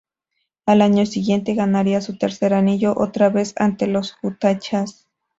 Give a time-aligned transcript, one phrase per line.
[0.65, 5.07] Al año siguiente ganaría su tercer anillo, otra vez ante los Utah Jazz.